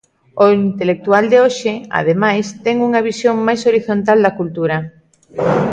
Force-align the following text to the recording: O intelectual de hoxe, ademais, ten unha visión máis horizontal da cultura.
O 0.43 0.45
intelectual 0.67 1.25
de 1.31 1.37
hoxe, 1.43 1.73
ademais, 1.99 2.45
ten 2.65 2.75
unha 2.87 3.05
visión 3.09 3.35
máis 3.47 3.61
horizontal 3.67 4.17
da 4.25 4.35
cultura. 4.39 4.77